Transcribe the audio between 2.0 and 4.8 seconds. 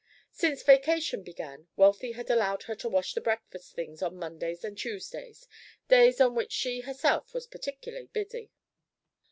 had allowed her to wash the breakfast things on Mondays and